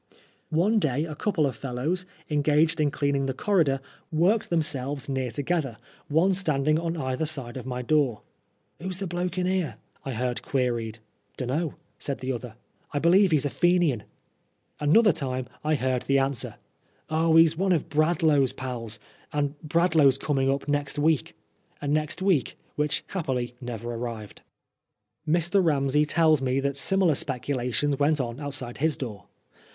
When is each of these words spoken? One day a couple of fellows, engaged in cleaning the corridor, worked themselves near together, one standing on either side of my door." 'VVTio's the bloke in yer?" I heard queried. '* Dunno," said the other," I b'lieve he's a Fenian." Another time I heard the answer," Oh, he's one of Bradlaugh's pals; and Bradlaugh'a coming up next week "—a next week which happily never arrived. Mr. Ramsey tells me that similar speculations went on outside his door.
One 0.49 0.79
day 0.79 1.05
a 1.05 1.13
couple 1.13 1.45
of 1.45 1.55
fellows, 1.55 2.07
engaged 2.27 2.79
in 2.81 2.89
cleaning 2.89 3.27
the 3.27 3.35
corridor, 3.35 3.79
worked 4.11 4.49
themselves 4.49 5.07
near 5.07 5.29
together, 5.29 5.77
one 6.07 6.33
standing 6.33 6.79
on 6.79 6.97
either 6.97 7.27
side 7.27 7.55
of 7.55 7.67
my 7.67 7.83
door." 7.83 8.23
'VVTio's 8.79 8.97
the 8.97 9.05
bloke 9.05 9.37
in 9.37 9.45
yer?" 9.45 9.75
I 10.03 10.13
heard 10.13 10.41
queried. 10.41 10.97
'* 11.19 11.37
Dunno," 11.37 11.75
said 11.99 12.17
the 12.17 12.31
other," 12.31 12.55
I 12.93 12.97
b'lieve 12.97 13.29
he's 13.29 13.45
a 13.45 13.51
Fenian." 13.51 14.01
Another 14.79 15.11
time 15.11 15.45
I 15.63 15.75
heard 15.75 16.01
the 16.01 16.17
answer," 16.17 16.55
Oh, 17.11 17.35
he's 17.35 17.55
one 17.55 17.71
of 17.71 17.87
Bradlaugh's 17.87 18.53
pals; 18.53 18.97
and 19.31 19.53
Bradlaugh'a 19.61 20.17
coming 20.19 20.49
up 20.49 20.67
next 20.67 20.97
week 20.97 21.35
"—a 21.79 21.87
next 21.87 22.23
week 22.23 22.57
which 22.75 23.03
happily 23.09 23.53
never 23.61 23.93
arrived. 23.93 24.41
Mr. 25.27 25.63
Ramsey 25.63 26.05
tells 26.05 26.41
me 26.41 26.59
that 26.59 26.75
similar 26.75 27.13
speculations 27.13 27.99
went 27.99 28.19
on 28.19 28.39
outside 28.39 28.79
his 28.79 28.97
door. 28.97 29.25